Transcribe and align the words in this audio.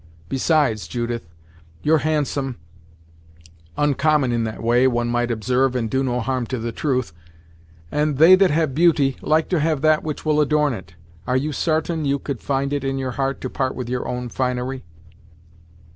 Besides, 0.29 0.87
Judith, 0.87 1.27
you're 1.83 1.99
handsome 1.99 2.57
uncommon 3.77 4.31
in 4.31 4.45
that 4.45 4.63
way, 4.63 4.87
one 4.87 5.09
might 5.09 5.29
observe 5.29 5.75
and 5.75 5.91
do 5.91 6.03
no 6.03 6.21
harm 6.21 6.47
to 6.47 6.57
the 6.57 6.71
truth 6.71 7.13
and 7.91 8.17
they 8.17 8.33
that 8.33 8.49
have 8.49 8.73
beauty, 8.73 9.17
like 9.21 9.47
to 9.49 9.59
have 9.59 9.81
that 9.83 10.01
which 10.01 10.25
will 10.25 10.41
adorn 10.41 10.73
it. 10.73 10.95
Are 11.27 11.37
you 11.37 11.51
sartain 11.53 12.03
you 12.03 12.17
could 12.17 12.41
find 12.41 12.73
it 12.73 12.83
in 12.83 12.97
your 12.97 13.11
heart 13.11 13.41
to 13.41 13.49
part 13.51 13.75
with 13.75 13.89
your 13.89 14.07
own 14.07 14.29
finery?" 14.29 14.85